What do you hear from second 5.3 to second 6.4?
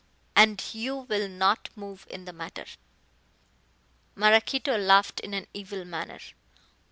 an evil manner.